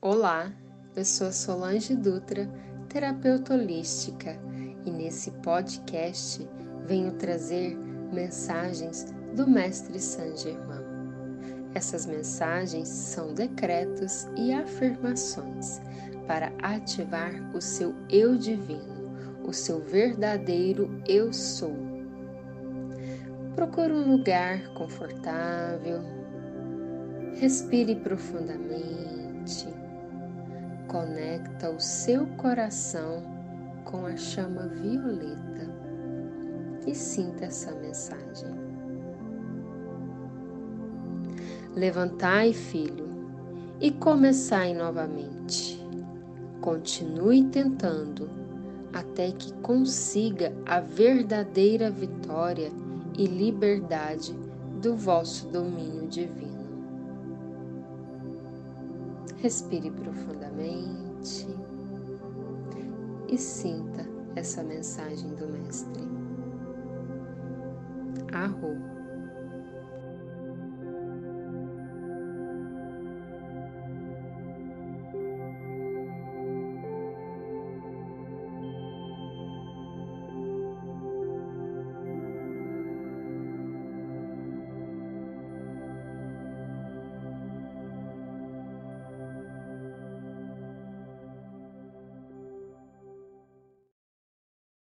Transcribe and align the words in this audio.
Olá, 0.00 0.52
eu 0.94 1.04
sou 1.04 1.32
Solange 1.32 1.96
Dutra, 1.96 2.48
terapeuta 2.88 3.54
holística, 3.54 4.38
e 4.86 4.92
nesse 4.92 5.32
podcast 5.42 6.48
venho 6.86 7.14
trazer 7.14 7.76
mensagens 8.12 9.12
do 9.34 9.44
Mestre 9.50 9.98
Saint 9.98 10.36
Germain. 10.36 10.84
Essas 11.74 12.06
mensagens 12.06 12.88
são 12.88 13.34
decretos 13.34 14.28
e 14.36 14.52
afirmações 14.52 15.80
para 16.28 16.52
ativar 16.62 17.32
o 17.52 17.60
seu 17.60 17.92
eu 18.08 18.36
divino, 18.36 19.10
o 19.44 19.52
seu 19.52 19.80
verdadeiro 19.80 21.02
eu 21.08 21.32
sou. 21.32 21.74
Procure 23.56 23.92
um 23.92 24.12
lugar 24.12 24.62
confortável, 24.74 26.04
respire 27.34 27.96
profundamente, 27.96 29.27
conecta 30.88 31.70
o 31.70 31.78
seu 31.78 32.26
coração 32.38 33.22
com 33.84 34.06
a 34.06 34.16
chama 34.16 34.66
violeta 34.66 35.68
e 36.86 36.94
sinta 36.94 37.44
essa 37.44 37.72
mensagem. 37.74 38.48
Levantai, 41.76 42.52
filho, 42.52 43.06
e 43.80 43.90
começai 43.90 44.74
novamente. 44.74 45.78
Continue 46.60 47.44
tentando 47.44 48.28
até 48.92 49.30
que 49.30 49.52
consiga 49.60 50.52
a 50.66 50.80
verdadeira 50.80 51.90
vitória 51.90 52.72
e 53.16 53.26
liberdade 53.26 54.32
do 54.80 54.96
vosso 54.96 55.46
domínio 55.48 56.08
divino. 56.08 56.67
Respire 59.40 59.88
profundamente 59.92 61.46
e 63.28 63.38
sinta 63.38 64.04
essa 64.34 64.64
mensagem 64.64 65.32
do 65.36 65.46
Mestre. 65.46 66.02
Arro. 68.32 68.97